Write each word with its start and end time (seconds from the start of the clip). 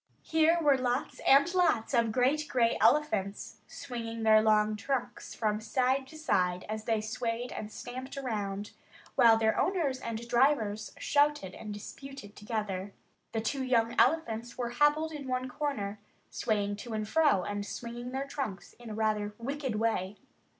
Here 0.23 0.57
were 0.59 0.79
lots 0.79 1.19
and 1.27 1.53
lots 1.53 1.93
of 1.93 2.11
great 2.11 2.47
gray 2.47 2.75
elephants, 2.81 3.57
swinging 3.67 4.23
their 4.23 4.41
long 4.41 4.75
trunks 4.75 5.35
from 5.35 5.61
side 5.61 6.07
to 6.07 6.17
side 6.17 6.65
as 6.67 6.85
they 6.85 7.01
swayed 7.01 7.51
and 7.51 7.71
stamped 7.71 8.17
around, 8.17 8.71
while 9.13 9.37
their 9.37 9.59
owners 9.61 9.99
and 9.99 10.27
drivers 10.27 10.91
shouted 10.97 11.53
and 11.53 11.71
disputed 11.71 12.35
together. 12.35 12.93
The 13.31 13.41
two 13.41 13.63
young 13.63 13.93
elephants 13.99 14.57
were 14.57 14.71
hobbled 14.71 15.11
in 15.11 15.27
one 15.27 15.47
corner, 15.47 15.99
swaying 16.31 16.77
to 16.77 16.93
and 16.93 17.07
fro 17.07 17.43
and 17.43 17.63
swinging 17.63 18.09
their 18.11 18.25
trunks 18.25 18.73
in 18.79 18.95
rather 18.95 19.35
a 19.39 19.43
wicked 19.43 19.75
way. 19.75 20.17